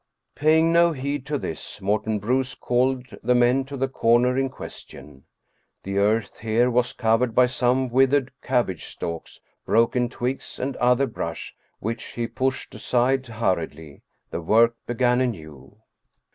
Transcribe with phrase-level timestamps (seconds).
[0.33, 5.25] Paying no heed to this, Morten Bruus called the men to the corner in question.
[5.83, 11.53] The earth here was covered by] some withered cabbage stalks, broken twigs, and other brush
[11.77, 14.01] which he pushed aside hurriedly.
[14.31, 15.77] The work began, anew.